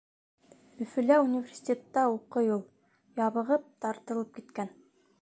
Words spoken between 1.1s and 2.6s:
университетта уҡый